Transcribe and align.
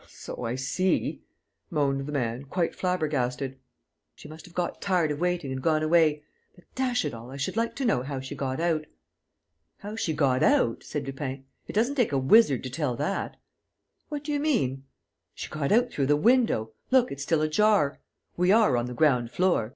"So 0.07 0.45
I 0.45 0.55
see," 0.55 1.21
moaned 1.69 2.07
the 2.07 2.11
man, 2.11 2.45
quite 2.45 2.73
flabbergasted. 2.73 3.59
"She 4.15 4.27
must 4.27 4.45
have 4.47 4.55
got 4.55 4.81
tired 4.81 5.11
of 5.11 5.19
waiting 5.19 5.51
and 5.51 5.61
gone 5.61 5.83
away. 5.83 6.23
But, 6.55 6.63
dash 6.73 7.05
it 7.05 7.13
all, 7.13 7.29
I 7.29 7.37
should 7.37 7.55
like 7.55 7.75
to 7.75 7.85
know 7.85 8.01
how 8.01 8.19
she 8.19 8.33
got 8.33 8.59
out!" 8.59 8.85
"How 9.77 9.95
she 9.95 10.11
got 10.13 10.41
out?" 10.41 10.81
said 10.81 11.05
Lupin. 11.05 11.45
"It 11.67 11.73
doesn't 11.73 11.93
take 11.93 12.13
a 12.13 12.17
wizard 12.17 12.63
to 12.63 12.69
tell 12.71 12.95
that." 12.95 13.37
"What 14.09 14.23
do 14.23 14.31
you 14.31 14.39
mean?" 14.39 14.85
"She 15.35 15.49
got 15.51 15.71
out 15.71 15.91
through 15.91 16.07
the 16.07 16.15
window. 16.17 16.71
Look, 16.89 17.11
it's 17.11 17.21
still 17.21 17.43
ajar. 17.43 17.99
We 18.35 18.51
are 18.51 18.77
on 18.77 18.87
the 18.87 18.95
ground 18.95 19.29
floor.... 19.29 19.69